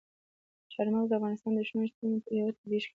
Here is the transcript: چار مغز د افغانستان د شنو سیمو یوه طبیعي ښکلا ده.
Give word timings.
چار 0.73 0.87
مغز 0.93 1.07
د 1.09 1.13
افغانستان 1.19 1.51
د 1.55 1.59
شنو 1.67 1.91
سیمو 1.95 2.17
یوه 2.39 2.51
طبیعي 2.57 2.79
ښکلا 2.83 2.87
ده. 2.87 2.89